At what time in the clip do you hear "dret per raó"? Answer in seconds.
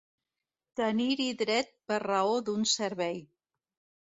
1.41-2.33